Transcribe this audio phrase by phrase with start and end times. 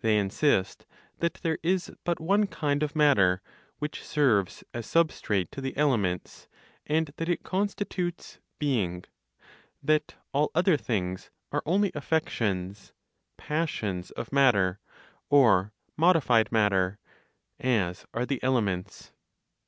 [0.00, 0.84] They insist
[1.20, 3.40] that there is but one kind of matter,
[3.78, 6.48] which serves as substrate to the elements,
[6.86, 9.04] and that it constitutes "being";
[9.80, 12.92] that all other things are only affections
[13.36, 14.80] ("passions") of matter,
[15.28, 16.98] or modified matter:
[17.60, 19.12] as are the elements.